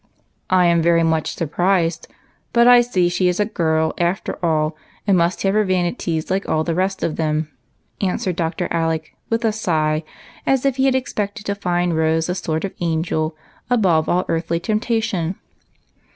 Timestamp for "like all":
6.31-6.63